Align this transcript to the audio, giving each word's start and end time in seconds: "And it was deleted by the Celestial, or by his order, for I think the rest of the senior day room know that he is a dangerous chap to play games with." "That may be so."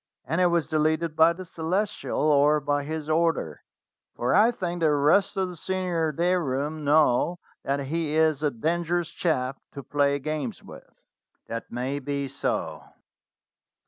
"And 0.25 0.41
it 0.41 0.47
was 0.47 0.67
deleted 0.67 1.15
by 1.15 1.31
the 1.31 1.45
Celestial, 1.45 2.17
or 2.19 2.59
by 2.59 2.81
his 2.81 3.07
order, 3.07 3.61
for 4.15 4.33
I 4.33 4.49
think 4.49 4.79
the 4.81 4.89
rest 4.91 5.37
of 5.37 5.47
the 5.49 5.55
senior 5.55 6.11
day 6.11 6.33
room 6.37 6.83
know 6.83 7.37
that 7.63 7.81
he 7.81 8.15
is 8.15 8.41
a 8.41 8.49
dangerous 8.49 9.09
chap 9.09 9.61
to 9.73 9.83
play 9.83 10.17
games 10.17 10.63
with." 10.63 10.89
"That 11.45 11.71
may 11.71 11.99
be 11.99 12.27
so." 12.27 12.83